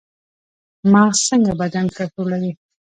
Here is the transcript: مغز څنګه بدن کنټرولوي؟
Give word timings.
مغز 0.91 1.19
څنګه 1.29 1.51
بدن 1.61 1.85
کنټرولوي؟ 1.97 2.51